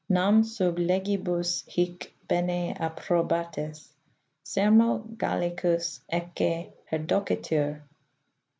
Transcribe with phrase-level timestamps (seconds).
[0.15, 1.95] Nam sub legibus hie
[2.27, 3.93] bene approbatis
[4.43, 7.83] Sermo Gallicus ecce perdocetur.